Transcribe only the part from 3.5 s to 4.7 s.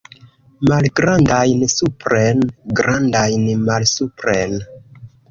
malsupren.